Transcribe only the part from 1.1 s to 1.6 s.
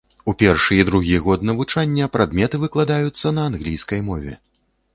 год